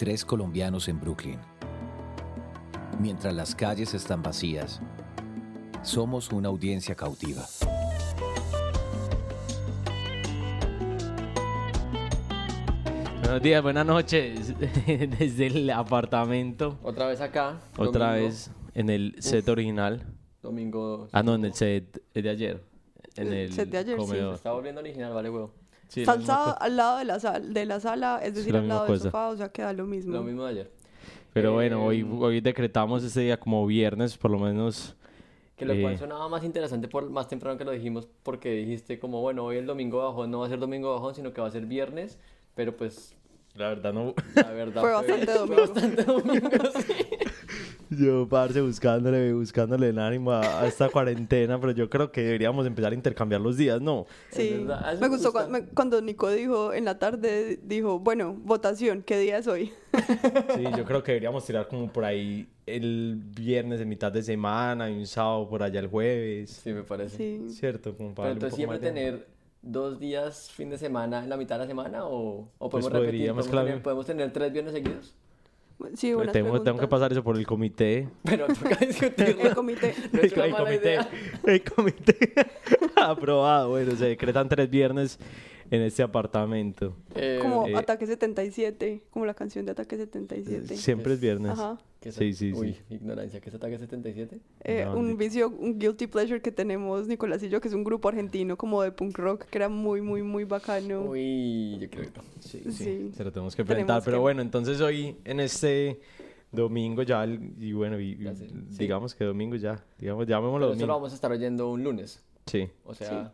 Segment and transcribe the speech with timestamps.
[0.00, 1.38] Tres colombianos en Brooklyn.
[2.98, 4.80] Mientras las calles están vacías,
[5.82, 7.44] somos una audiencia cautiva.
[13.20, 14.54] Buenos días, buenas noches.
[15.18, 16.78] Desde el apartamento.
[16.82, 17.60] Otra vez acá.
[17.76, 20.06] Otra domingo, vez en el set original.
[20.40, 21.08] Domingo.
[21.12, 22.64] Ah, no, en el set de ayer.
[23.16, 24.16] En El el set de ayer, sí.
[24.16, 25.59] Está volviendo original, vale, huevo.
[25.90, 26.64] Sí, la misma Salsa cosa.
[26.64, 28.94] al lado de la, sal- de la sala, es decir, la al misma lado del
[28.94, 29.04] cosa.
[29.10, 30.12] sofá, o sea, queda lo mismo.
[30.14, 30.70] Lo mismo de ayer.
[31.32, 34.96] Pero bueno, hoy, Eh, hoy decretamos este día como viernes, por lo menos.
[35.56, 35.98] Que lo cual Eh.
[35.98, 39.66] sonaba más interesante por más temprano que lo dijimos porque dijiste como, bueno, hoy el
[39.66, 42.18] domingo bajón no va a ser domingo bajón, sino que va a ser viernes.
[42.54, 43.14] Pero pues,
[43.54, 44.14] La verdad, no.
[44.36, 45.60] la verdad Fue bastante domingo.
[45.60, 46.48] bastante domingo,
[46.86, 46.94] sí.
[47.98, 52.66] Yo, parce, buscándole, buscándole el ánimo a, a esta cuarentena, pero yo creo que deberíamos
[52.66, 54.06] empezar a intercambiar los días, ¿no?
[54.30, 54.64] Sí,
[55.00, 55.46] me gustó gusta.
[55.46, 59.72] cua- me- cuando Nico dijo en la tarde, dijo, bueno, votación, ¿qué día es hoy?
[60.56, 64.88] Sí, yo creo que deberíamos tirar como por ahí el viernes de mitad de semana
[64.90, 66.50] y un sábado por allá el jueves.
[66.62, 67.16] Sí, me parece.
[67.16, 67.48] Sí.
[67.48, 67.96] ¿Cierto?
[67.96, 69.26] Como Pero para un entonces siempre tener
[69.62, 72.92] dos días fin de semana en la mitad de la semana o, o Pues podemos
[72.92, 73.66] repetir, podríamos, podemos, claro.
[73.66, 75.14] tener, podemos tener tres viernes seguidos.
[75.94, 78.08] Sí, unas tengo, tengo que pasar eso por el comité.
[78.24, 79.42] Pero toca discutirlo.
[79.42, 79.94] El comité.
[80.12, 81.08] No el mala comité, idea.
[81.46, 82.32] el comité
[82.96, 83.70] aprobado.
[83.70, 85.18] Bueno, se decretan tres viernes
[85.70, 86.96] en este apartamento.
[87.14, 90.76] Eh, Como eh, Ataque 77, como la canción de Ataque 77.
[90.76, 91.52] Siempre es viernes.
[91.52, 91.78] Ajá.
[92.00, 92.58] ¿Qué es- Sí, sí, sí.
[92.58, 94.40] Uy, ignorancia, ¿qué es Ataque 77?
[94.64, 98.08] Eh, un vicio, un guilty pleasure que tenemos Nicolás y yo, que es un grupo
[98.08, 101.02] argentino como de punk rock, que era muy, muy, muy bacano.
[101.02, 102.22] Uy, yo quiero irlo.
[102.40, 102.72] Sí, Sí.
[102.72, 104.02] sí, se lo tenemos que Tenemos presentar.
[104.04, 106.00] Pero que- bueno, entonces hoy en este
[106.52, 108.46] domingo ya, y bueno, y, Ya sí.
[108.78, 110.94] digamos que domingo ya, digamos, llamémoslo Pero eso lo domingo.
[110.94, 112.24] vamos a estar oyendo un lunes.
[112.46, 113.32] Sí, O sea,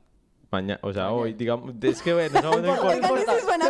[0.50, 1.22] mañana, o sea, Mañana.
[1.22, 2.89] hoy, digamos, es que bueno, no, no importa.
[2.89, 3.69] Oigan, y si, suena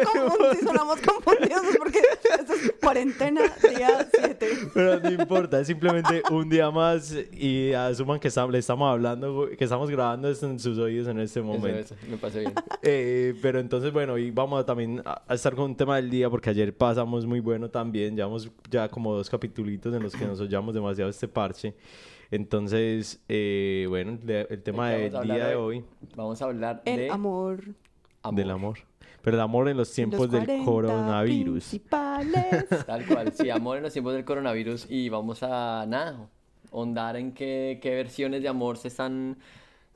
[0.58, 2.00] si sonamos confundidos es porque
[2.46, 3.42] esto es cuarentena
[3.76, 4.48] día 7.
[4.74, 9.48] Pero no importa, es simplemente un día más y asuman que estamos, le estamos hablando,
[9.56, 11.78] que estamos grabando esto en sus oídos en este eso, momento.
[11.78, 12.52] eso, me parece bien.
[12.88, 16.08] Eh, pero entonces, bueno, hoy vamos a también a, a estar con un tema del
[16.08, 18.14] día porque ayer pasamos muy bueno también.
[18.14, 21.74] Llevamos ya como dos capitulitos en los que nos oyamos demasiado este parche.
[22.30, 25.84] Entonces, eh, bueno, el tema ¿De qué del día de hoy?
[26.14, 27.64] Vamos a hablar El de amor.
[28.32, 28.78] del amor.
[29.26, 31.64] Pero el amor en los tiempos los del 40 coronavirus.
[31.64, 32.68] Principales.
[32.86, 36.28] Tal cual, sí, amor en los tiempos del coronavirus y vamos a, nada,
[36.70, 39.36] ondar en qué, qué versiones de amor se están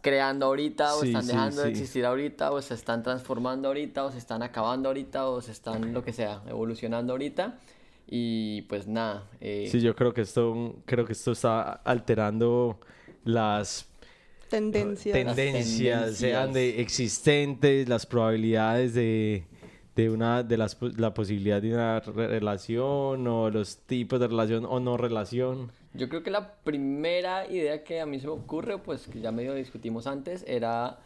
[0.00, 1.70] creando ahorita o Sí, están sí, dejando de sí.
[1.70, 5.94] existir ahorita o se están transformando ahorita o se están acabando ahorita o se están,
[5.94, 7.56] lo que sea, evolucionando ahorita.
[8.08, 12.80] Y pues nada, eh, Sí, yo creo que esto, creo que esto está alterando
[13.22, 13.90] las
[14.50, 15.15] Tendencias.
[15.15, 16.55] tendencias, sean tendencias.
[16.55, 19.44] de existentes, las probabilidades de,
[19.97, 24.65] de una, de las, la posibilidad de una re- relación o los tipos de relación
[24.69, 25.71] o no relación.
[25.94, 29.33] Yo creo que la primera idea que a mí se me ocurre, pues que ya
[29.33, 30.99] medio discutimos antes, era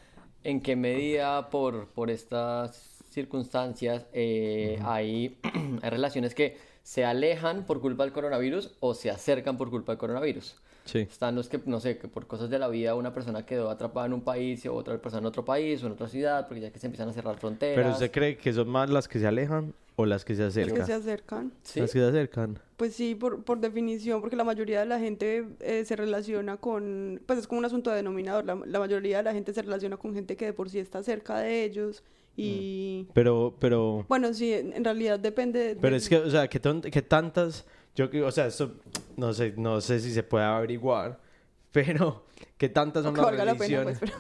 [0.43, 5.39] en qué medida por, por estas circunstancias eh, hay,
[5.83, 9.99] hay relaciones que se alejan por culpa del coronavirus o se acercan por culpa del
[9.99, 10.57] coronavirus.
[10.85, 10.99] Sí.
[10.99, 14.07] Están los que, no sé, que por cosas de la vida una persona quedó atrapada
[14.07, 16.71] en un país y otra persona en otro país o en otra ciudad, porque ya
[16.71, 17.77] que se empiezan a cerrar fronteras.
[17.77, 20.47] Pero usted cree que son más las que se alejan o las que se que
[20.49, 20.87] acercan?
[20.87, 21.53] se acercan.
[21.63, 21.81] ¿Sí?
[21.81, 22.59] Las que se acercan.
[22.77, 27.23] Pues sí, por, por definición, porque la mayoría de la gente eh, se relaciona con,
[27.25, 29.97] pues es como un asunto de denominador, la, la mayoría de la gente se relaciona
[29.97, 32.03] con gente que de por sí está cerca de ellos
[32.37, 33.07] y...
[33.15, 35.77] Pero, pero, Bueno, sí, en, realidad depende...
[35.81, 38.75] pero de- es que, o sea, que, ton- que tantas, yo, que- o sea, esto,
[39.17, 41.21] no sé, no sé si se puede averiguar,
[41.73, 42.25] pero
[42.59, 43.99] que tantas son las valga la pena, relaciones.
[43.99, 44.13] pues,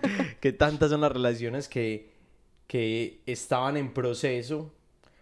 [0.00, 2.10] pero- que tantas son las relaciones que,
[2.66, 4.72] que estaban en proceso,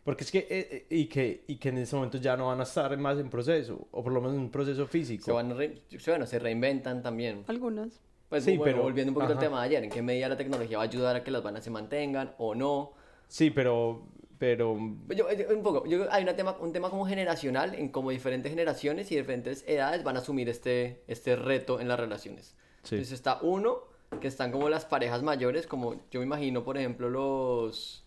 [0.05, 2.61] porque es que, eh, eh, y que, y que en ese momento ya no van
[2.61, 5.25] a estar más en proceso, o por lo menos en un proceso físico.
[5.25, 7.45] Se van re- bueno, se reinventan también.
[7.47, 8.01] Algunas.
[8.31, 9.41] Pues Sí, bueno, pero- volviendo un poquito ajá.
[9.41, 11.43] al tema de ayer, ¿en qué medida la tecnología va a ayudar a que las
[11.43, 12.93] vanas se mantengan o no?
[13.27, 14.07] Sí, pero,
[14.39, 14.77] pero,
[15.09, 18.51] Yo, yo- un poco, yo, hay una tema, un tema como generacional en cómo diferentes
[18.51, 22.55] generaciones y diferentes edades van a asumir este, este reto en las relaciones.
[22.85, 22.95] Sí.
[22.97, 23.81] Entonces está uno,
[24.21, 28.05] que están como las parejas mayores, como yo me imagino, por ejemplo, los,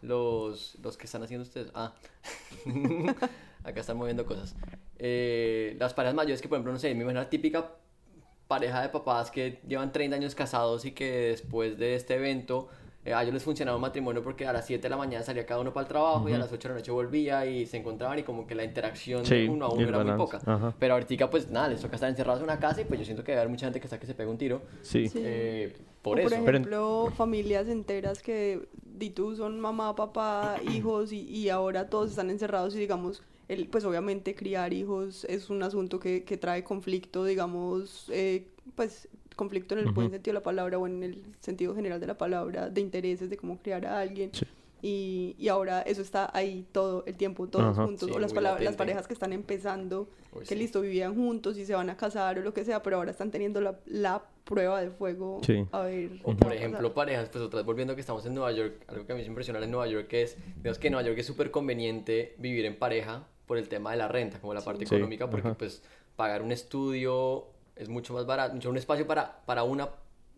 [0.00, 1.70] los, los que están haciendo ustedes.
[1.74, 1.94] Ah,
[3.64, 4.54] acá están moviendo cosas.
[4.98, 7.72] Eh, las parejas mayores que, por ejemplo, no sé, me imagino la típica
[8.48, 12.68] pareja de papás que llevan 30 años casados y que después de este evento
[13.04, 15.44] eh, a ellos les funcionaba un matrimonio porque a las 7 de la mañana salía
[15.44, 17.76] cada uno para el trabajo y a las 8 de la noche volvía y se
[17.78, 20.40] encontraban y como que la interacción Sí, de uno a uno era muy poca.
[20.44, 20.74] ajá.
[20.78, 23.24] Pero ahorita pues nada, les toca estar encerrados en una casa y pues yo siento
[23.24, 25.08] que va a haber mucha gente que está que se pega un tiro sí.
[25.08, 25.18] Sí.
[25.22, 25.72] eh,
[26.02, 26.30] por O, eso.
[26.30, 31.88] Por Pero- ejemplo, familias enteras que di tú son mamá, papá, hijos y, y ahora
[31.90, 36.36] todos están encerrados y digamos el, pues obviamente criar hijos es un asunto que, que
[36.36, 38.46] trae conflicto, digamos, eh,
[38.76, 42.06] pues conflicto en el buen sentido de la palabra o en el sentido general de
[42.06, 44.30] la palabra, de intereses, de cómo criar a alguien.
[44.32, 44.46] Sí.
[44.84, 47.84] Y, y ahora eso está ahí todo el tiempo, todos Ajá.
[47.84, 48.08] juntos.
[48.08, 50.56] Sí, o las, palabras, las parejas que están empezando, Uy, que sí.
[50.56, 53.30] listo, vivían juntos y se van a casar o lo que sea, pero ahora están
[53.30, 55.40] teniendo la, la prueba de fuego.
[55.46, 55.64] Sí.
[55.70, 56.10] A ver.
[56.24, 56.94] O por ejemplo, pasar.
[56.94, 59.28] parejas, pues otra vez volviendo que estamos en Nueva York, algo que a mí me
[59.28, 62.76] impresiona en Nueva York es, digamos que en Nueva York es súper conveniente vivir en
[62.76, 65.58] pareja por el tema de la renta, como la parte económica, porque ajá.
[65.58, 65.84] pues
[66.16, 67.46] pagar un estudio
[67.82, 69.88] es mucho más barato, mucho un espacio para, para una,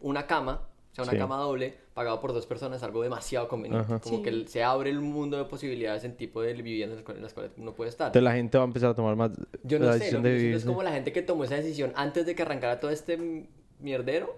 [0.01, 0.63] una cama,
[0.93, 1.19] o sea, una Sí.
[1.19, 3.87] cama doble, pagado por dos personas, algo demasiado conveniente.
[3.87, 4.01] Ajá.
[4.01, 4.23] Como Sí.
[4.23, 7.23] que se abre el mundo de posibilidades en tipo de viviendas en las cuales- en
[7.25, 8.09] las cuales uno puede estar.
[8.09, 9.31] Entonces la gente va a empezar a tomar más
[9.63, 10.55] Yo no la sé, decisión lo que vivir.
[10.55, 13.47] es como la gente que tomó esa decisión antes de que arrancara todo este
[13.81, 14.37] mierdero,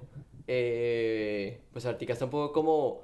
[0.49, 3.03] eh, pues ahorita está un poco como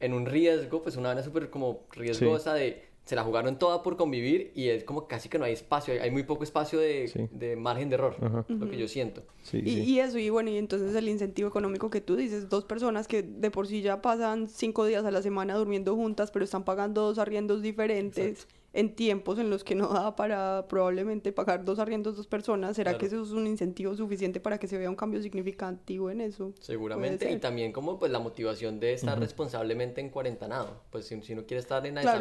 [0.00, 3.96] en un riesgo, pues una vaina súper como riesgosa de se la jugaron toda por
[3.96, 7.08] convivir y es como casi que no hay espacio, hay, hay muy poco espacio de,
[7.08, 7.28] Sí.
[7.32, 8.44] de margen de error, Ajá.
[8.48, 9.24] lo que yo siento.
[9.42, 9.82] Sí, Y, sí.
[9.94, 13.22] y eso, y bueno, y entonces el incentivo económico que tú dices, dos personas que
[13.24, 17.02] de por sí ya pasan cinco días a la semana durmiendo juntas, pero están pagando
[17.02, 22.16] dos arriendos diferentes en tiempos en los que no da para probablemente pagar dos arriendos
[22.16, 23.00] dos personas, ¿será Claro.
[23.00, 26.54] que eso es un incentivo suficiente para que se vea un cambio significativo en eso?
[26.60, 31.32] Seguramente, y también como pues la motivación de estar responsablemente en cuarentanado, pues si, si
[31.34, 32.18] uno quiere estar en Claro.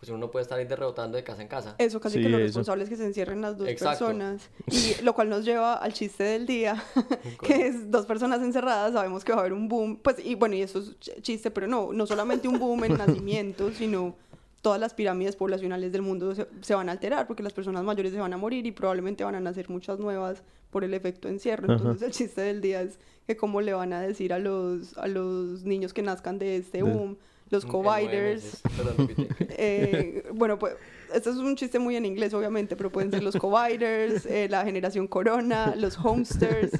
[0.00, 1.74] Pues uno no puede estar ahí derrotando de casa en casa.
[1.76, 4.06] Eso, casi Sí, que lo responsable es que se encierren las dos Exacto.
[4.06, 4.48] personas.
[4.66, 6.82] Y lo cual nos lleva al chiste del día,
[7.42, 10.54] que es dos personas encerradas, sabemos que va a haber un boom, pues, y bueno,
[10.56, 14.14] y eso es ch- chiste, pero no, no solamente un boom en nacimientos, sino
[14.62, 18.12] todas las pirámides poblacionales del mundo se, se van a alterar, porque las personas mayores
[18.12, 21.64] se van a morir y probablemente van a nacer muchas nuevas por el efecto encierro.
[21.66, 21.74] Ajá.
[21.74, 25.08] Entonces el chiste del día es que cómo le van a decir a los, a
[25.08, 27.18] los niños que nazcan de este De- boom,
[27.50, 28.60] los co-biders, meses.
[28.76, 29.28] Perdón, repite.
[29.50, 30.74] eh, bueno, pues
[31.12, 34.64] este es un chiste muy en inglés, obviamente, pero pueden ser los co-biders, eh, la
[34.64, 36.70] generación corona, los homesters,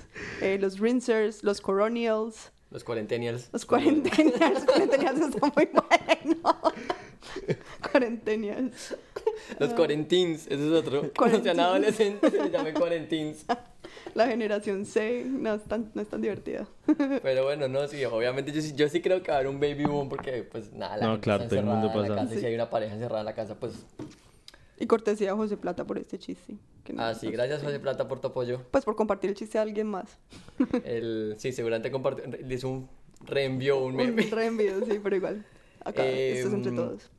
[0.40, 3.48] eh, los rinsers, los coronials, Los cuarentenials.
[3.52, 4.64] los cuarentenials.
[4.64, 6.42] cuarentenials está muy bueno.
[7.90, 8.96] cuarentenials.
[9.58, 11.10] Los cuarentins, ese es otro.
[11.16, 11.58] Cuarentins.
[11.58, 13.44] adolescentes se llaman cuarentins.
[14.14, 16.66] La generación C no es tan, no es tan divertida.
[17.22, 19.60] Pero bueno, no, sí, obviamente yo sí, yo sí creo que va a haber un
[19.60, 22.10] baby boom porque pues nada, la No, gente claro, está todo el mundo encerrada en
[22.10, 22.26] la pasa.
[22.28, 23.74] casa y si hay una pareja encerrada en la casa, pues...
[24.78, 26.56] Y cortesía a José Plata por este chiste.
[26.84, 28.62] que no- Ah, sí, gracias José Plata por tu apoyo.
[28.70, 30.18] Pues por compartir el chiste a alguien más.
[30.84, 32.88] El, sí, seguramente compartió, le hizo un
[33.26, 34.22] reenvió un Un meme.
[34.22, 35.44] reenvío, sí, pero igual.
[35.84, 37.10] Acá, esto es entre todos.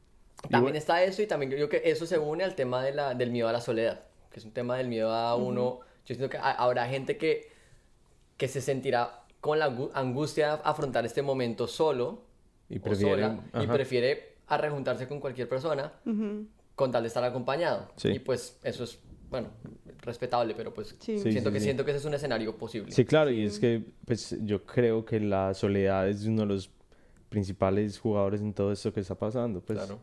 [0.49, 3.29] También está eso y también creo que eso se une al tema de la, del
[3.29, 5.81] miedo a la soledad, que es un tema del miedo a uno.
[6.05, 7.47] Yo siento que ha- habrá gente que,
[8.37, 12.23] que se sentirá con la angu- angustia de afrontar este momento solo
[12.69, 15.91] Y prefiere- sola, y prefiere a rejuntarse con cualquier persona
[16.75, 17.89] con tal de estar acompañado.
[17.95, 18.09] Sí.
[18.09, 18.99] Y pues eso es,
[19.29, 19.49] bueno,
[20.01, 21.19] respetable, pero pues Sí.
[21.19, 21.63] Siento, sí, que, sí.
[21.65, 22.91] siento que ese es un escenario posible.
[22.91, 26.69] Sí, claro, y es que pues yo creo que la soledad es uno de los
[27.29, 29.61] principales jugadores en todo esto que está pasando.
[29.61, 29.99] Pues, Claro.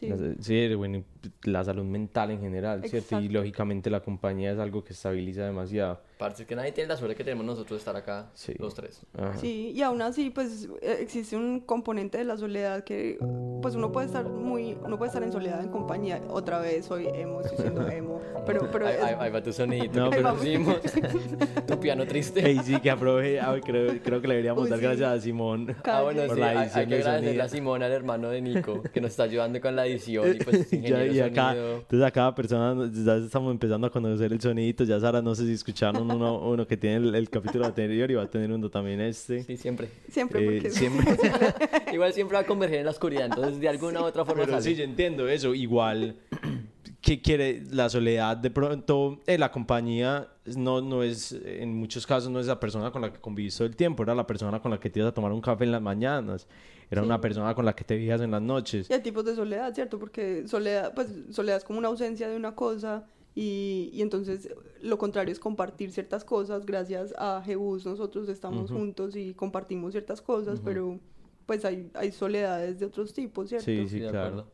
[0.00, 0.08] Sí.
[0.08, 1.02] la- sí, bueno,
[1.44, 3.20] la salud mental en general, ¿cierto?
[3.20, 6.02] Y lógicamente la compañía es algo que estabiliza demasiado.
[6.18, 8.52] Parce, que nadie tiene la suerte que tenemos nosotros de estar acá, Sí.
[8.58, 9.00] los tres.
[9.16, 9.36] Ajá.
[9.38, 13.18] Sí, y aún así, pues eh, existe un componente de la soledad que,
[13.62, 16.20] pues uno puede estar muy, uno puede estar en soledad en compañía.
[16.28, 19.52] Otra vez soy emo, estoy siendo emo, pero, pero ahí, es- ahí- ahí va tu
[19.52, 20.76] sonidito No, pero- pusimos.
[21.66, 22.44] tu piano triste.
[22.44, 24.84] Ey, sí, que aproveche, ah, creo, creo que le deberíamos Uy, dar sí.
[24.84, 25.76] gracias a Simón.
[25.84, 27.44] Ah, bueno, por sí, la hay, hay edición que de agradecerle sonido.
[27.44, 30.68] a Simón, al hermano de Nico, que nos está ayudando con la edición y pues
[30.82, 31.74] Ya, y acá, sonido.
[31.78, 34.82] entonces a cada persona ya estamos empezando a conocer el sonidito.
[34.84, 38.14] Ya Sara, no sé si escucharon uno, uno que tiene el, el capítulo anterior y
[38.14, 39.42] va a tener uno también este.
[39.42, 39.88] Sí, siempre.
[40.10, 41.06] siempre Eh, porque siempre.
[41.92, 44.58] Igual siempre va a converger en la oscuridad, entonces de alguna u otra forma Pero
[44.58, 44.70] sale.
[44.70, 45.54] sí, yo entiendo eso.
[45.54, 46.16] Igual,
[47.00, 48.36] ¿qué quiere la soledad?
[48.36, 52.90] De pronto, eh, la compañía no, no es, en muchos casos, no es la persona
[52.90, 54.02] con la que convivís todo el tiempo.
[54.02, 56.46] Era la persona con la que te ibas a tomar un café en las mañanas.
[56.90, 58.88] Era una persona con la que te veías en las noches.
[58.88, 59.98] y hay tipos de soledad, ¿cierto?
[59.98, 63.04] Porque soledad, pues soledad es como una ausencia de una cosa
[63.34, 64.48] y, y entonces
[64.82, 66.66] lo contrario es compartir ciertas cosas.
[66.66, 70.98] Gracias a Jebus nosotros estamos juntos y compartimos ciertas cosas, pero
[71.46, 73.64] pues hay, hay soledades de otros tipos, ¿cierto?
[73.64, 74.26] Sí, Sí, sí, de claro.
[74.26, 74.50] acuerdo.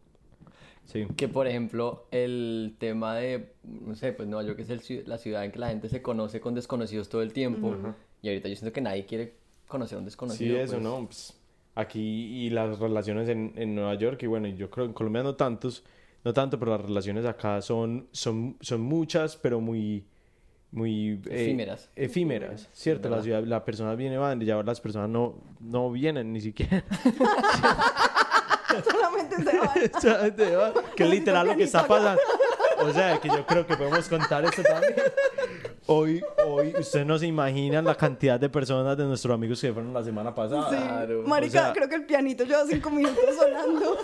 [0.84, 1.06] Sí.
[1.16, 5.44] Que por ejemplo, el tema de, no sé, pues Nueva York es el la ciudad
[5.44, 7.74] en que la gente se conoce con desconocidos todo el tiempo.
[8.20, 9.34] Y ahorita yo siento que nadie quiere
[9.66, 10.58] conocer a un Sí, desconocido.
[10.58, 10.82] eso, pues.
[10.82, 11.04] ¿no?
[11.06, 11.40] Pues,
[11.74, 15.22] aquí y las relaciones en, en Nueva York, y bueno, y yo creo en Colombia
[15.22, 15.84] no tantos,
[16.24, 20.04] no tanto, pero las relaciones acá son, son, son muchas, pero muy,
[20.72, 21.20] muy...
[21.28, 21.90] eh, Efímeras.
[21.94, 23.08] efímeras, ¿cierto?
[23.10, 26.82] La, ciudad, la persona viene, van, y ya las personas no, no vienen ni siquiera.
[28.90, 29.36] Solamente
[30.00, 30.72] se van.
[30.96, 32.20] que es literal lo que está pasando.
[32.80, 34.94] o sea, que yo creo que podemos contar esto también.
[35.86, 39.92] Hoy, hoy, ustedes no se imaginan la cantidad de personas de nuestros amigos que fueron
[39.92, 40.70] la semana pasada.
[40.70, 40.76] Sí.
[40.76, 41.22] Claro.
[41.26, 43.98] Marica, O sea- creo que el pianito lleva cinco minutos sonando.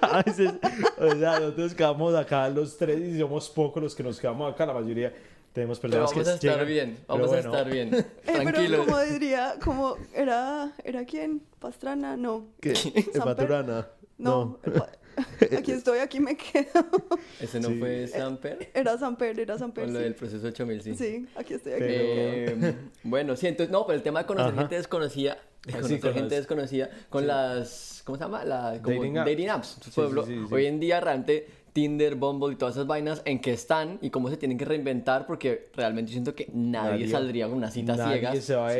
[0.02, 0.52] A veces,
[0.98, 4.64] o sea, nosotros quedamos acá los tres y somos pocos los que nos quedamos acá,
[4.64, 5.12] la mayoría
[5.52, 7.94] tenemos Pero personas vamos que a estar llegan, bien, pero vamos bueno, a estar bien.
[7.94, 8.86] Eh, pero Tranquilos.
[8.86, 11.42] como diría, como era, ¿era quién?
[11.58, 12.16] ¿Pastrana?
[12.16, 12.46] No.
[12.60, 12.74] ¿Qué?
[12.76, 13.24] Samper?
[13.24, 13.88] ¿Maturana?
[14.18, 14.58] No.
[15.58, 16.68] Aquí estoy, aquí me quedo.
[17.40, 17.78] Ese no Sí.
[17.78, 18.70] fue Samper.
[18.74, 19.84] Era Samper, era Samper.
[19.84, 20.04] Con lo sí.
[20.04, 20.94] del proceso 8000, sí.
[20.94, 22.68] Sí, aquí estoy, aquí Pero- me quedo.
[22.68, 22.74] Eh,
[23.04, 24.60] bueno, sí, entonces, no, pero el tema de conocer Ajá.
[24.62, 25.34] gente desconocida,
[25.64, 28.44] de Sí, conocer con gente las- desconocida con las, ¿cómo se llama?
[28.44, 29.78] La, como Dating dating, apps.
[29.94, 30.24] pueblo.
[30.26, 30.54] sí, sí, sí.
[30.54, 34.28] Hoy en día realmente Tinder, Bumble y todas esas vainas, ¿en qué están y cómo
[34.28, 35.24] se tienen que reinventar?
[35.26, 38.44] Porque realmente yo siento que nadie, Nadie- saldría con una cita Nadie ciegas.
[38.44, 38.76] se va a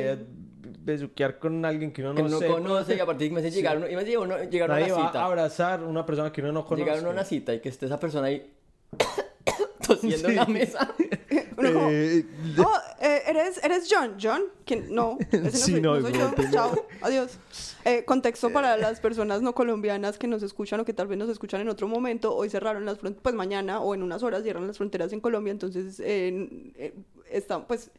[0.83, 2.53] besuquear con alguien que uno Que no, uno sepa.
[2.55, 5.07] conoce y a partir de que me llegar, uno, imagínate uno, llegar a una va
[5.07, 5.23] cita.
[5.23, 6.85] a abrazar una persona que uno no conoce.
[6.91, 8.53] llegar a una cita y que esté esa persona ahí
[9.87, 10.95] tosiendo en la mesa.
[11.57, 12.25] Uno como, Eh,
[12.59, 14.17] oh, eh, ¿eres, ¿eres John?
[14.21, 14.43] ¿John?
[14.65, 14.95] ¿Quién?
[14.95, 16.35] No, ese no Sí, soy, no, no soy es yo.
[16.53, 17.39] Chao, adiós.
[17.85, 21.29] Eh, contexto para las personas no colombianas que nos escuchan o que tal vez nos
[21.29, 22.35] escuchan en otro momento.
[22.35, 25.51] Hoy cerraron las fronteras, pues mañana o en unas horas cierran las fronteras en Colombia.
[25.51, 26.95] Entonces, eh, eh,
[27.31, 27.91] está, pues,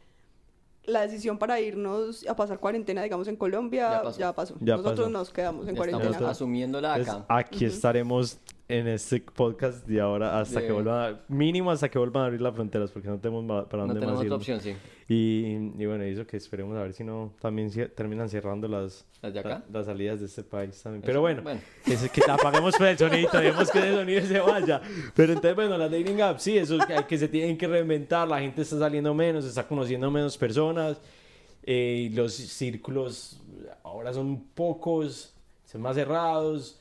[0.84, 4.54] la decisión para irnos a pasar cuarentena, digamos, en Colombia Ya pasó.
[4.60, 5.10] Ya Nosotros pasó.
[5.10, 6.30] nos quedamos en Ya estamos cuarentena.
[6.30, 7.36] asumiéndola Entonces, acá.
[7.38, 8.38] aquí estaremos
[8.78, 12.26] en este podcast de ahora hasta De- que vuelvan, a- mínimo hasta que vuelvan a
[12.26, 14.74] abrir las fronteras, porque no tenemos para No dónde tenemos más otra opción, sí.
[15.08, 19.34] Y, y bueno, eso que esperemos a ver si no también terminan cerrando las, ¿Las
[19.34, 19.48] de acá?
[19.48, 21.02] la- las salidas de este país también.
[21.02, 21.60] Eso, Pero bueno, bueno.
[21.84, 24.80] Se- que apaguemos el sonido, tenemos que el sonido se vaya.
[25.14, 27.66] Pero entonces, bueno, las dating apps, sí, eso es que, hay- que se tienen que
[27.68, 30.98] reinventar, la gente está saliendo menos, está conociendo menos personas,
[31.64, 33.38] eh, los círculos
[33.84, 35.34] ahora son pocos,
[35.66, 36.80] son más cerrados.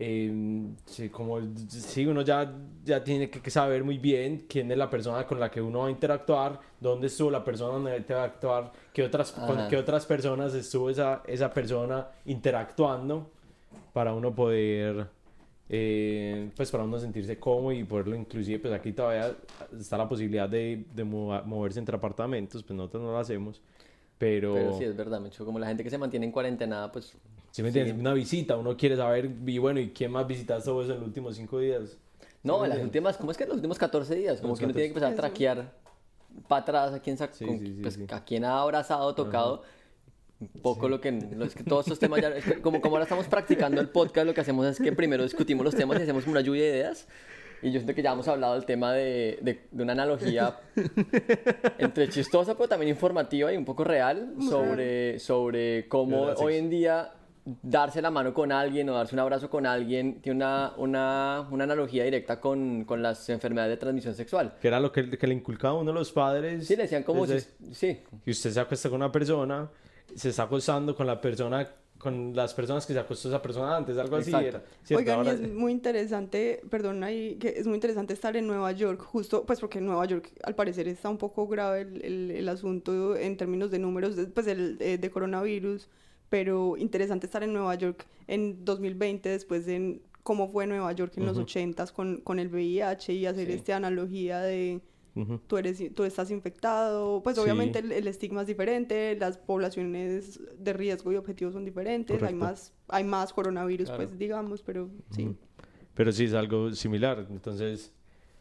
[0.00, 0.32] Eh,
[0.86, 2.52] sí, como sí, uno ya,
[2.84, 5.80] ya tiene que, que saber muy bien quién es la persona con la que uno
[5.80, 9.66] va a interactuar, dónde estuvo la persona donde te va a actuar, qué otras, con
[9.68, 13.30] qué otras personas estuvo esa, esa persona interactuando
[13.92, 15.08] para uno poder
[15.68, 19.36] eh, pues para uno sentirse cómodo y poderlo inclusive pues aquí todavía
[19.78, 23.60] está la posibilidad de, de mova- moverse entre apartamentos pues nosotros no lo hacemos
[24.18, 25.44] pero, Pero sí, es verdad, Mecho.
[25.44, 27.14] Como la gente que se mantiene en cuarentena, pues.
[27.50, 30.84] Si me entiendes una visita uno quiere saber y bueno y quién más visitaste vos
[30.88, 31.96] en los últimos cinco días
[32.42, 34.40] No, ¿Sí me las últimas, ¿cómo es que los últimos 14 días?
[34.40, 35.28] Como Los que uno tiene que empezar a 14.
[35.34, 35.72] traquear
[36.46, 38.06] para atrás a quién, Sí, con- sí, sí, pues, sí.
[38.10, 39.62] a quién ha abrazado, tocado.
[40.40, 42.94] Un poco lo que, lo- es que todos estos temas ya, es que como, como
[42.94, 46.02] ahora estamos practicando el podcast, lo que hacemos es que primero discutimos los temas y
[46.02, 47.08] hacemos como una lluvia de ideas.
[47.60, 50.60] Y yo siento que ya hemos hablado del tema de, de, de una analogía
[51.78, 57.10] entre chistosa, pero también informativa y un poco real sobre, sobre cómo hoy en día
[57.62, 61.64] darse la mano con alguien o darse un abrazo con alguien tiene una, una, una
[61.64, 64.54] analogía directa con, con las enfermedades de transmisión sexual.
[64.60, 67.26] que era lo que, que le inculcaba a uno los padres Sí, le decían como
[67.26, 69.68] desde- si- sí, que usted se acuesta con una persona
[70.14, 71.66] se está acostando con la persona
[71.98, 74.48] con las personas que se acostó esa persona antes algo así Exacto.
[74.48, 75.00] era, ¿cierto?
[75.00, 78.70] Oigan, y Ahora- es muy interesante, perdón ahí, que es muy interesante estar en Nueva
[78.70, 82.30] York, justo, pues porque en Nueva York al parecer está un poco grave el, el-
[82.30, 85.88] el asunto en términos de números, de- pues el, eh, de coronavirus,
[86.28, 91.24] pero interesante estar en Nueva York en 2020, después de cómo fue Nueva York en
[91.26, 93.52] los 80s con, con el VIH y hacer Sí.
[93.54, 94.80] esta analogía de
[95.14, 95.38] Ujú.
[95.46, 97.42] tú, eres, tú estás infectado, pues Sí.
[97.42, 102.34] obviamente el, el estigma es diferente, las poblaciones de riesgo y objetivos son diferentes, hay
[102.34, 104.04] más, hay más coronavirus, Claro.
[104.06, 105.34] pues digamos, pero sí.
[105.94, 107.92] pero sí es algo similar entonces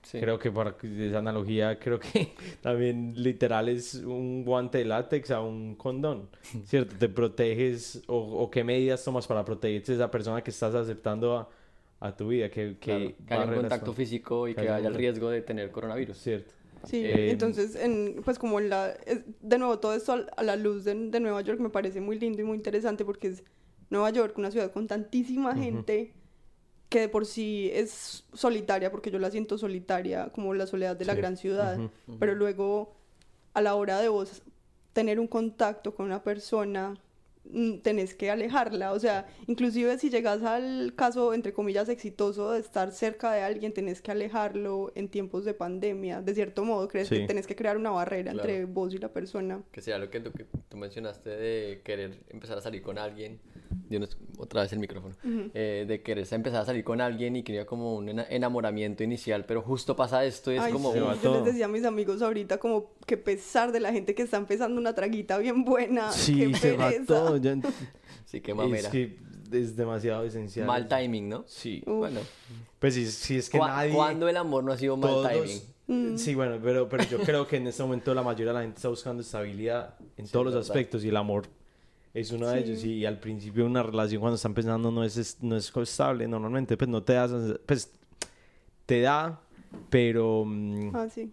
[0.07, 0.19] sí.
[0.19, 5.31] Creo que para que- esa analogía, creo que también literal es un guante de látex
[5.31, 6.29] a un condón,
[6.65, 6.95] ¿cierto?
[6.97, 11.37] Te proteges o, o qué medidas tomas para protegerte de esa persona que estás aceptando
[11.37, 11.49] a,
[11.99, 14.69] a tu vida, que, Claro, que que haya un contacto con- físico y que que
[14.69, 16.17] haya el riesgo de tener coronavirus.
[16.17, 16.53] ¿cierto?
[16.85, 20.83] Sí, Eh, entonces, en, pues como la, es- de nuevo, todo esto a, la luz
[20.85, 23.43] de, de Nueva York me parece muy lindo y muy interesante porque es
[23.89, 26.13] Nueva York, una ciudad con tantísima gente
[26.89, 31.05] que de por sí es solitaria, porque yo la siento solitaria, como la soledad de
[31.05, 31.77] la gran ciudad,
[32.19, 32.95] pero luego
[33.53, 34.43] a la hora de vos
[34.93, 36.95] tener un contacto con una persona,
[37.83, 42.91] tenés que alejarla, o sea, inclusive si llegas al caso, entre comillas, exitoso de estar
[42.91, 47.19] cerca de alguien, tenés que alejarlo en tiempos de pandemia, de cierto modo, crees Sí.
[47.19, 48.49] que tenés que crear una barrera Claro.
[48.49, 49.61] entre vos y la persona.
[49.71, 53.39] Que sea lo que, lo que tú mencionaste de querer empezar a salir con alguien.
[53.89, 55.15] Dios, otra vez el micrófono.
[55.53, 59.45] Eh, de querer empezar a salir con alguien y quería como un ena- enamoramiento inicial,
[59.45, 60.91] pero justo pasa esto y es Ay, como...
[60.93, 61.43] sí, va "Uf, yo les todo".
[61.45, 64.93] decía a mis amigos ahorita como que pesar de la gente que está empezando una
[64.93, 67.36] traguita bien buena, Sí, qué se va pereza.
[67.37, 67.55] Ya-
[68.25, 68.89] Sí, qué es mamera.
[68.91, 69.17] que
[69.51, 70.67] es demasiado esencial.
[70.67, 71.45] Mal timing, ¿no?
[71.47, 71.81] Sí.
[71.85, 72.19] Bueno,
[72.79, 73.93] Pues sí, sí es que ¿cu- nadie...
[73.93, 75.61] ¿cuándo el amor no ha sido mal todos- timing?
[75.89, 76.17] Mm.
[76.17, 78.75] Sí, bueno, pero, pero yo creo que en este momento la mayoría de la gente
[78.75, 80.69] está buscando estabilidad en Sí, todos los verdad.
[80.69, 81.45] aspectos y el amor
[82.13, 82.69] es uno de Sí.
[82.71, 82.83] ellos.
[82.83, 86.75] Y al principio una relación cuando está empezando no es, es- no es estable, normalmente
[86.75, 87.29] pues no te da,
[87.65, 87.89] pues
[88.85, 89.39] te da,
[89.89, 91.31] pero, mm, Ah, sí.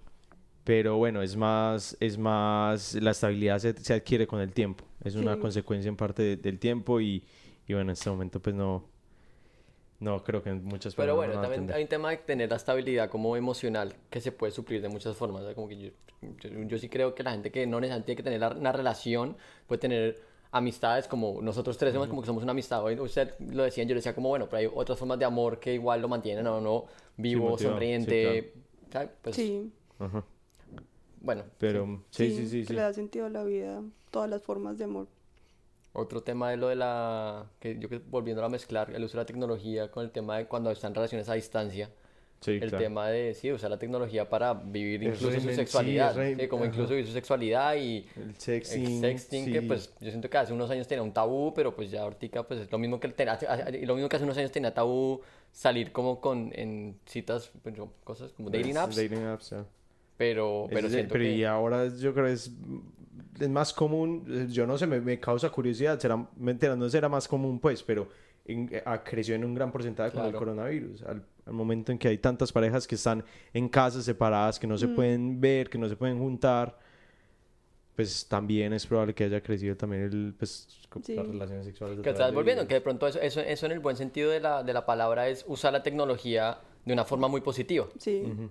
[0.63, 4.85] pero bueno, es más, es más, la estabilidad se, se adquiere con el tiempo.
[5.05, 5.41] Es una Sí.
[5.41, 7.25] consecuencia en parte de- del tiempo y,
[7.67, 8.85] y bueno, en este momento pues no,
[10.01, 12.57] no creo que muchas personas Pero bueno, a también hay un tema de tener la
[12.57, 15.43] estabilidad como emocional que se puede suplir de muchas formas.
[15.43, 15.91] o sea, Como que yo,
[16.41, 18.73] yo, yo sí creo que la gente que no necesariamente tiene que tener la- una
[18.73, 20.21] relación puede tener
[20.51, 22.83] amistades como nosotros tres somos como que somos una amistad.
[22.83, 25.59] Hoy usted lo decía, yo le decía como bueno, pero hay otras formas de amor
[25.59, 26.85] que igual lo mantienen a uno
[27.17, 28.53] vivo, motivado, sí, sonriente.
[28.91, 29.11] ¿sabe?
[29.23, 29.73] Pues, Sí.
[29.99, 30.25] Ajá.
[31.25, 32.61] Bueno, Pero sí, sí, sí.
[32.61, 32.73] que sí.
[32.75, 35.09] le da sentido a la vida, todas las formas de amor.
[35.95, 37.47] Otro tema de lo de la.
[37.61, 40.47] que yo que volviendo a mezclar el uso de la tecnología con el tema de
[40.47, 41.89] cuando están relaciones a distancia.
[42.41, 42.79] Sí, el claro.
[42.79, 46.11] tema de sí, usar la tecnología para vivir Es incluso su sí, sexualidad.
[46.11, 46.73] es re- sí, como ajá.
[46.73, 48.07] incluso vivir su sexualidad y.
[48.17, 49.01] El El sexting.
[49.01, 49.67] sexting, que sí.
[49.67, 52.61] pues yo siento que hace unos años tenía un tabú, pero pues ya ahorita pues
[52.61, 54.51] es lo mismo que, el te- hace- hace- y lo mismo que hace unos años
[54.51, 59.51] tenía tabú salir como con en citas, pues, cosas como dating Es apps, Dating apps,
[59.51, 59.65] ya.
[60.17, 61.33] Pero, pero siento pero que...
[61.37, 62.53] y ahora es- yo creo que es,
[63.41, 67.09] es más común, eh, yo no sé, me, me causa curiosidad, será, mentira, no será
[67.09, 68.09] más común pues, pero
[68.45, 70.39] en- eh, ah, creció en un gran porcentaje con el Claro.
[70.39, 71.03] coronavirus.
[71.03, 74.79] Al, al momento en que hay tantas parejas que están en casas separadas, que no
[74.79, 76.79] se pueden ver, que no se pueden juntar,
[77.97, 80.69] pues también es probable que haya crecido también el, pues,
[81.03, 81.15] Sí.
[81.15, 81.99] las relaciones sexuales.
[81.99, 84.41] a Que estás volviendo, que de pronto eso, eso, eso en el buen sentido de
[84.41, 87.87] la, de la palabra es usar la tecnología de una forma muy positiva.
[87.99, 88.23] Sí.
[88.25, 88.51] Ujú.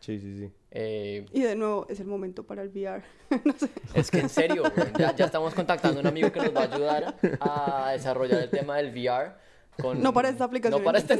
[0.00, 0.52] Sí, sí, sí.
[0.70, 3.02] Eh, Y de nuevo, es el momento para el VR.
[3.44, 3.68] no sé.
[3.94, 4.62] es que en serio,
[4.98, 8.50] ya, ya estamos contactando a un amigo que nos va a ayudar a desarrollar el
[8.50, 9.34] tema del VR.
[9.80, 10.02] Con...
[10.02, 11.16] No para esta aplicación No para, esta,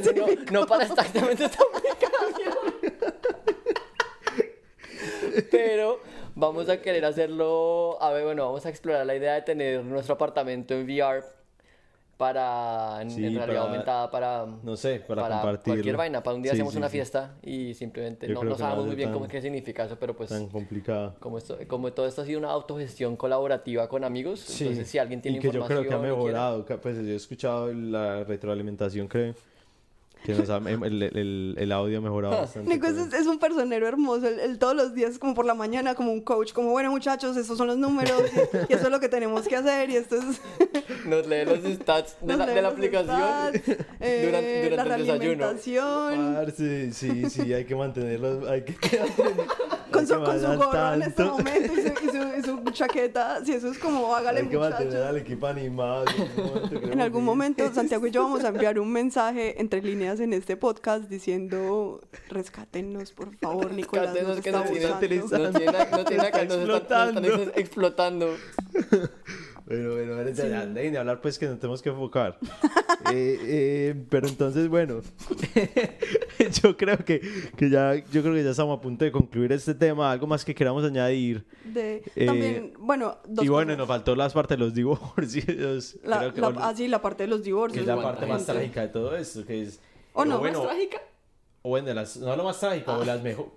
[0.51, 2.53] no para exactamente esta aplicación.
[5.51, 5.99] Pero
[6.35, 8.01] vamos a querer hacerlo.
[8.01, 11.23] A ver, bueno, vamos a explorar la idea de tener nuestro apartamento en VR
[12.17, 12.99] para.
[13.01, 14.45] En, Sí, en realidad para- aumentada para.
[14.63, 15.73] No sé, para, para compartirlo.
[15.75, 16.23] cualquier vaina.
[16.23, 19.11] Para un día Sí, hacemos sí, una fiesta y simplemente no, no sabemos muy bien
[19.13, 20.29] cómo, qué significa eso, pero pues.
[20.29, 21.15] Tan complicado.
[21.19, 24.97] Como, esto, como todo esto ha sido una autogestión colaborativa con amigos, Sí, entonces si
[24.97, 26.65] alguien tiene y que yo creo que ha información mejorado.
[26.81, 29.35] Pues yo he escuchado la retroalimentación, creo
[30.33, 32.69] nos ha- el, el- el audio ha mejorado bastante.
[32.69, 34.27] Nico es, es un personero hermoso.
[34.27, 37.57] Él, todos los días, como por la mañana, como un coach, como bueno, muchachos, estos
[37.57, 39.89] son los números y, y eso es lo que tenemos que hacer.
[39.89, 40.41] Y esto es.
[41.05, 43.61] Nos lee los stats de la, de aplicación stats,
[43.99, 45.45] eh, durante, la el desayuno.
[46.35, 48.75] Parce, sí, sí, hay que mantenerlo, hay que
[49.91, 51.37] Con su, que con su gorro en este tanto.
[51.37, 53.43] momento y su, y su, y su chaqueta.
[53.45, 55.09] Si eso es como, hágale, Hay que mantener muchachos.
[55.09, 56.05] al equipo animado.
[56.91, 60.33] En algún momento, momento, Santiago y yo vamos a enviar un mensaje entre líneas en
[60.33, 64.13] este podcast diciendo: rescátenos, por favor, Nicolás.
[64.13, 64.69] Rescátenos nos que está nos
[64.99, 65.51] tienen, buscando".
[65.51, 68.35] nos tienen, nos tienen acá, nos están, nos están ex- explotando.
[69.67, 72.37] Bueno, bueno, bueno, ya, ya, dejen de hablar pues que nos tenemos que enfocar.
[73.13, 74.99] Eh, eh, pero entonces, bueno,
[76.61, 77.21] yo creo que,
[77.55, 80.11] que ya, yo creo que ya estamos a punto de concluir este tema.
[80.11, 81.45] Algo más que queramos añadir.
[81.63, 83.77] De, Eh, también, bueno, dos y bueno, cosas.
[83.77, 85.97] nos faltó las partes de los divorcios.
[86.03, 87.81] La, Creo que la- vol- ah, sí, la parte de los que divorcios.
[87.81, 88.51] es la ¿cuánta parte más gente?
[88.53, 89.79] trágica de todo esto, que es...
[90.13, 90.39] ¿O no?
[90.39, 90.97] bueno, ¿Más trágica?
[91.61, 93.51] o bueno, las, no lo más trágico, o las mejor...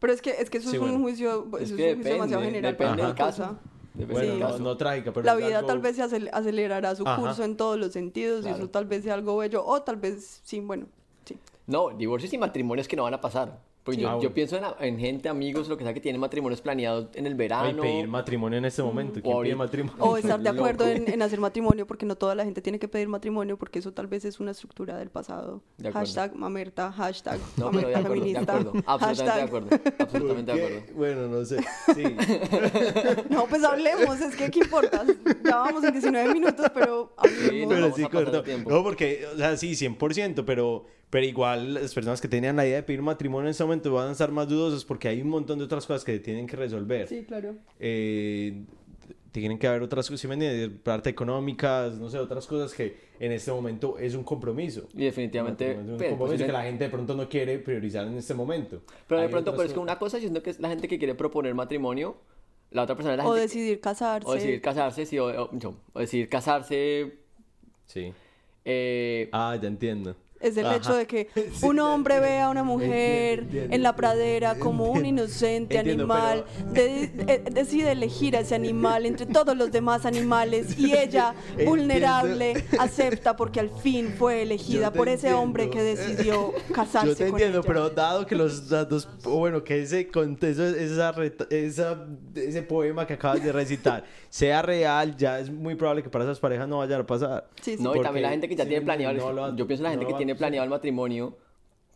[0.00, 0.96] Pero es que, es que eso Sí, es bueno.
[0.96, 2.72] un juicio, Es eso que es un juicio demasiado general.
[2.72, 3.42] depende del caso.
[3.44, 3.60] cosa.
[3.94, 7.20] Bueno, no, trágica, pero La vida algo- tal vez se acel- acelerará su Ajá.
[7.20, 10.40] curso en todos los sentidos y eso tal vez sea algo bello o tal vez,
[10.44, 10.86] sí, bueno,
[11.24, 11.38] sí.
[11.66, 13.58] No, divorcios y matrimonios que no van a pasar.
[13.84, 14.02] Pues Sí.
[14.02, 17.08] yo, Ah, yo pienso en, en gente, amigos, lo que sea, que tienen matrimonios planeados
[17.14, 17.82] en el verano.
[17.82, 19.20] pedir matrimonio en este momento.
[19.20, 19.96] ¿Quién pide matrimonio?
[20.04, 22.86] O estar de acuerdo en, en hacer matrimonio porque no toda la gente tiene que
[22.86, 25.62] pedir matrimonio porque eso tal vez es una estructura del pasado.
[25.78, 25.90] De.
[25.90, 28.52] Hashtag mamerta, hashtag No, pero de mamerta acuerdo, de feminista.
[28.56, 28.72] acuerdo.
[28.86, 29.68] Absolutamente de acuerdo.
[29.98, 30.82] Absolutamente de acuerdo.
[30.94, 31.58] Bueno, no sé.
[31.94, 32.02] Sí.
[33.30, 35.04] No, pues hablemos, es que ¿qué importa?
[35.44, 37.48] Ya vamos en 19 minutos, pero hablemos.
[37.50, 38.42] Sí, no, pero sí, corto.
[38.42, 38.70] tiempo.
[38.70, 42.76] No, porque, o sea, sí, 100%, pero, pero igual las personas que tenían la idea
[42.76, 45.58] de pedir matrimonio en este momento van a estar más dudosos porque hay un montón
[45.58, 47.08] de otras cosas que tienen que resolver.
[47.08, 47.54] Sí, claro.
[47.78, 48.64] Eh,
[49.32, 53.32] tienen que haber otras cosas, ¿sí me parte económicas, no sé, otras cosas que en
[53.32, 54.88] este momento es un compromiso.
[54.94, 55.70] Y definitivamente.
[55.72, 58.34] Es un pues, compromiso pues, que la gente de pronto no quiere priorizar en este
[58.34, 58.82] momento.
[59.06, 60.86] Pero de Hay pronto, pero es que una cosa, yo siento que es la gente
[60.86, 62.16] que quiere proponer matrimonio,
[62.72, 63.40] la otra persona es la O gente.
[63.42, 64.28] decidir casarse.
[64.28, 67.14] o decidir casarse, sí, o, o- no, o decidir casarse.
[67.86, 68.12] Sí.
[68.64, 70.14] eh, Ah, ya entiendo.
[70.42, 70.76] Es el Ajá.
[70.76, 71.28] hecho de que
[71.62, 76.04] un hombre vea a una mujer Entiendo, entiendo, en la pradera como un inocente Entiendo,
[76.12, 81.34] animal, de- eh, decide elegir a ese animal entre todos los demás animales y ella,
[81.50, 81.70] Entiendo.
[81.70, 85.40] vulnerable, acepta porque al fin fue elegida por ese entiendo.
[85.42, 87.66] hombre que decidió casarse Yo te con entiendo, ella.
[87.66, 91.14] pero dado que los datos, bueno, que ese contexto, esa,
[91.50, 96.24] esa, ese poema que acabas de recitar sea real, ya es muy probable que para
[96.24, 97.46] esas parejas no vaya a pasar.
[97.60, 97.82] Sí, sí.
[97.82, 99.90] No, y también la gente que ya sí, tiene planeado, no yo pienso en la
[99.90, 101.36] no gente lo que a tiene planeado el matrimonio,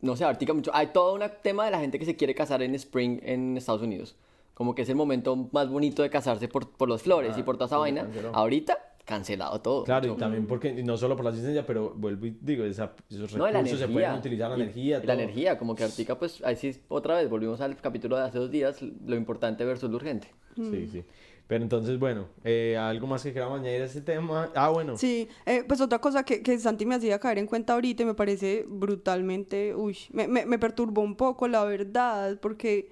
[0.00, 2.62] no sé, ahorita mucho, hay todo un tema de la gente que se quiere casar
[2.62, 4.16] en Spring en Estados Unidos,
[4.54, 7.56] como que es el momento más bonito de casarse por, por las flores y por
[7.56, 8.30] toda esa vaina, canceló.
[8.34, 9.84] ahorita cancelado todo.
[9.84, 10.18] Claro, y Mucho.
[10.20, 13.48] también porque, y no solo por la asistencia, pero vuelvo y digo, esa- esos No,
[13.48, 13.86] y la recursos energía.
[13.86, 15.22] se pueden utilizar, la Y- energía, y la todo.
[15.22, 18.50] energía, como que ahorita, pues, ahí sí, otra vez, volvimos al capítulo de hace dos
[18.50, 20.28] días, lo importante versus lo urgente.
[20.56, 21.04] Sí, sí.
[21.46, 24.50] Pero entonces, bueno, eh, algo más que queramos añadir a este tema.
[24.54, 24.96] Ah, bueno.
[24.96, 28.06] Sí, eh, pues otra cosa que, que Santi me hacía caer en cuenta ahorita y
[28.06, 32.90] me parece brutalmente, uy, me, me, me perturbó un poco, la verdad, porque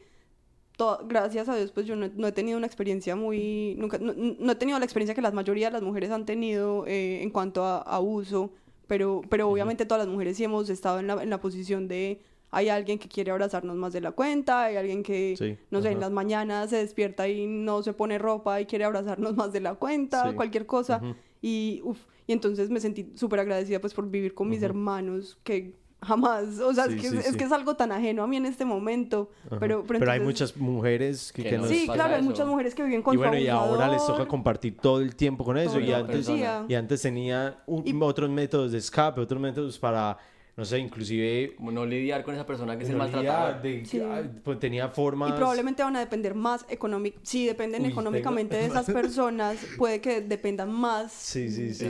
[1.07, 4.53] gracias a Dios, pues yo no, no he tenido una experiencia muy, nunca, no, no
[4.53, 7.65] he tenido la experiencia que la mayoría de las mujeres han tenido eh, en cuanto
[7.65, 8.53] a abuso,
[8.87, 12.21] pero, pero obviamente todas las mujeres sí hemos estado en la, en la posición de,
[12.55, 15.91] hay alguien que quiere abrazarnos más de la cuenta, hay alguien que, Sí, no sé,
[15.91, 19.61] en las mañanas se despierta y no se pone ropa y quiere abrazarnos más de
[19.61, 20.37] la cuenta, Sí.
[20.37, 21.01] cualquier cosa.
[21.43, 25.75] Y, uf, y entonces me sentí súper agradecida pues por vivir con mis hermanos que
[26.01, 27.37] jamás, o sea, Sí, es, que, sí, es sí.
[27.39, 29.57] que es algo tan ajeno a mí en este momento, Ajá.
[29.59, 32.21] pero, pero, Pero hay entonces- muchas mujeres que, Que no nos- Sí, pasa claro, hay
[32.21, 32.29] eso.
[32.31, 35.45] muchas mujeres que viven con Y bueno, y ahora les toca compartir todo el tiempo
[35.45, 35.73] con eso.
[35.73, 36.29] Todo Y antes,
[36.69, 40.19] y antes tenía un- Y- otros métodos de escape, otros métodos para,
[40.57, 41.55] no sé, inclusive...
[41.57, 43.61] Como no lidiar con esa persona que maltratador.
[43.63, 44.01] de- Sí.
[44.01, 45.31] ah, pues tenía formas...
[45.31, 49.57] Y probablemente van a depender más económicamente, si dependen Uy, económicamente tengo- de esas personas,
[49.77, 51.87] puede que dependan más Sí, sí, sí.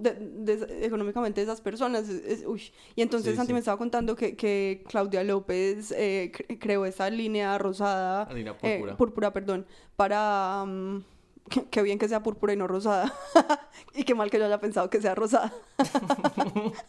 [0.00, 0.14] de-
[0.56, 2.08] de- económicamente de esas personas.
[2.08, 2.62] es- es- uy.
[2.94, 3.52] Y entonces Sí, Santi sí.
[3.54, 8.52] me estaba contando que, que Claudia López eh, cre- creó esa línea rosada, La línea
[8.62, 8.96] eh, púrpura.
[8.96, 10.64] púrpura, perdón, para...
[10.66, 11.02] mm,
[11.70, 13.12] qué- bien que sea púrpura y no rosada.
[13.94, 15.52] y qué mal que yo haya pensado que sea rosada.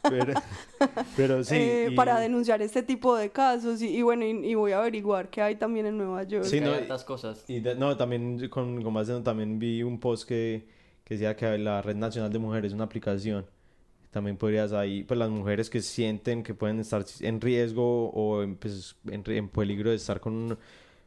[0.04, 0.34] Pero,
[1.18, 1.56] pero sí.
[1.56, 3.82] Eh, y- Para denunciar este tipo de casos.
[3.82, 6.46] Y, y bueno, y, y voy a averiguar qué hay también en Nueva York.
[6.46, 7.44] Sí, no, hay hartas cosas.
[7.48, 10.68] Y de- no, también con, con base en- también vi un post que,
[11.04, 13.46] que decía que la Red Nacional de Mujeres, una aplicación,
[14.12, 18.56] también podrías ahí, pues las mujeres que sienten que pueden estar en riesgo o en,
[18.56, 20.58] pues, en, en peligro de estar con,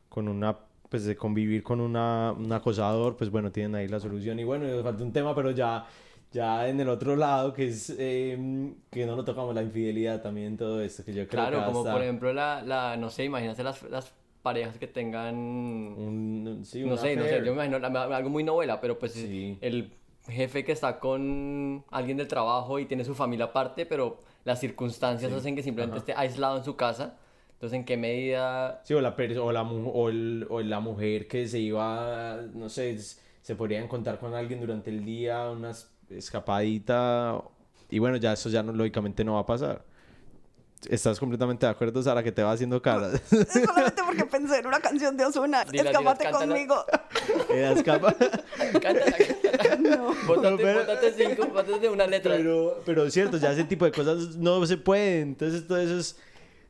[0.08, 0.58] con una,
[0.88, 4.38] pues de convivir con una, un acosador, pues bueno, tienen ahí la solución.
[4.38, 5.86] Y bueno, nos falta un tema, pero ya,
[6.32, 10.56] ya en el otro lado, que es eh, que no lo tocamos, la infidelidad también,
[10.56, 13.24] todo esto, que yo creo Claro, que como hasta por ejemplo la, la no sé,
[13.24, 17.78] imagínate las, las parejas que tengan un, sí, no sé, no sé, yo me imagino
[17.78, 19.58] la- algo muy novela, pero pues Sí.
[19.60, 19.92] el
[20.28, 25.32] jefe que está con alguien del trabajo y tiene su familia aparte, pero las circunstancias
[25.32, 27.16] hacen que simplemente esté aislado en su casa.
[27.58, 31.26] Entonces, ¿en qué medida Sí, o la, o la, mu- o, el- o la mujer
[31.26, 32.96] que se iba, no sé,
[33.42, 37.42] se podría encontrar con alguien durante el día, una es- escapadita.
[37.90, 39.82] Y bueno, ya eso ya no, lógicamente no va a pasar.
[40.88, 43.14] ¿Estás completamente de acuerdo, Sara, que te va haciendo caras?
[43.32, 45.24] Es solamente porque pensé en una canción de
[45.72, 46.46] dilas, Escápate cántala.
[46.46, 46.84] conmigo.
[47.50, 48.14] Ella escapa.
[48.80, 49.76] Cántala, cántala.
[49.96, 50.14] No.
[50.28, 52.36] Bótate, Pero- bótate cinco, bótate una letra.
[52.36, 55.30] Pero, pero es cierto, ya ese tipo de cosas no se pueden.
[55.30, 56.16] Entonces, todo eso es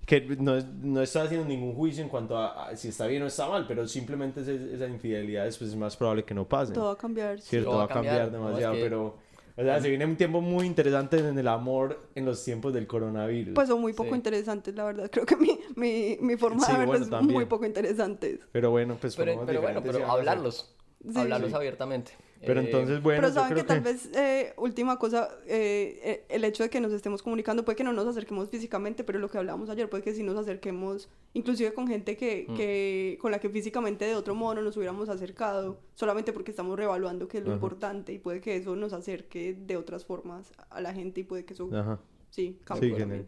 [0.08, 3.22] que no, es- no está haciendo ningún juicio en cuanto a, a si está bien
[3.22, 6.72] o está mal, pero simplemente es- esa infidelidad después es más probable que no pase.
[6.72, 7.38] Todo va a cambiar.
[7.40, 7.48] sí.
[7.50, 9.28] Cierto, Todo va a cambiar, No, es demasiado, que- pero...
[9.58, 12.86] O sea, se viene un tiempo muy interesante en el amor en los tiempos del
[12.86, 13.54] coronavirus.
[13.54, 14.14] Pues son muy poco Sí.
[14.16, 15.10] interesantes, la verdad.
[15.12, 18.38] Creo que mi, mi, mi forma Sí, de verlo bueno, es muy poco interesantes.
[18.52, 20.74] pero bueno, pues Pero, pero bueno, pero hablarlos.
[21.02, 21.18] Sí.
[21.18, 21.56] hablarlos Sí.
[21.56, 22.12] abiertamente.
[22.40, 26.00] Pero Eh, entonces, bueno, Pero yo saben que creo tal vez, eh, última cosa, eh,
[26.04, 29.18] eh, el hecho de que nos estemos comunicando, puede que no nos acerquemos físicamente, pero
[29.18, 32.54] lo que hablábamos ayer, puede que sí nos acerquemos, inclusive con gente que, Mm.
[32.56, 36.76] que con la que físicamente de otro modo no nos hubiéramos acercado, solamente porque estamos
[36.78, 37.56] reevaluando qué es lo Ajá.
[37.56, 41.44] importante y puede que eso nos acerque de otras formas a la gente y puede
[41.44, 41.98] que eso, Ajá.
[42.30, 43.26] sí, Sí, cambie también.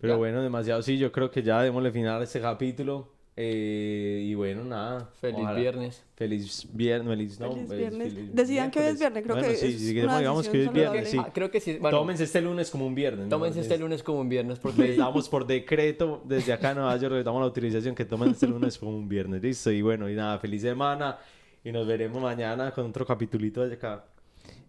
[0.00, 0.16] Pero Ya.
[0.18, 0.82] bueno, demasiado.
[0.82, 3.12] Sí, yo creo que ya démosle final a este capítulo.
[3.38, 5.10] Eh, y bueno, nada.
[5.20, 6.02] Feliz ojalá- viernes.
[6.14, 7.08] Feliz viernes.
[7.18, 8.12] Feliz, no, Feliz pues, viernes.
[8.14, 10.64] feliz Decidan que hoy es viernes, creo Bueno, que sí, es queremos, digamos que hoy
[10.64, 11.10] es viernes.
[11.10, 11.18] Sí.
[11.20, 11.76] Ah, creo que sí.
[11.78, 13.24] Bueno, Tómense este lunes como un viernes.
[13.26, 13.28] ¿no?
[13.28, 16.78] tómense este Es- lunes como un viernes porque Les damos por decreto desde acá en
[16.78, 19.42] Nueva York, les damos la autorización que tomen este lunes como un viernes.
[19.42, 19.70] Listo.
[19.70, 21.18] Y bueno, y nada, feliz semana.
[21.62, 24.02] Y nos veremos mañana con otro capitulito de acá.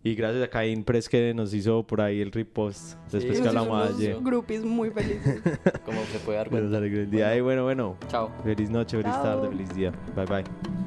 [0.04, 2.98] Y gracias a Caín Press que nos hizo por ahí el repost.
[3.12, 4.18] Después Sí, que Nos hizo hablamos ayer.
[4.22, 5.42] groupies muy felices.
[5.86, 6.78] como se puede dar Nos cuenta.
[6.78, 7.36] alegró el día.
[7.36, 7.98] Y bueno, bueno.
[8.08, 8.32] Chao.
[8.44, 9.24] Feliz noche, feliz Chao.
[9.24, 9.92] tarde, feliz día.
[10.16, 10.87] Bye bye.